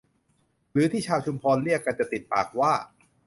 [0.71, 2.73] หรือที่ชาวชุมพรเรียกกันจนติดปากว่า